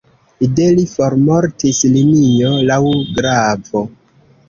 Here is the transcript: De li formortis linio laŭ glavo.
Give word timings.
De 0.59 0.65
li 0.77 0.85
formortis 0.93 1.83
linio 1.99 2.57
laŭ 2.73 2.83
glavo. 3.15 3.89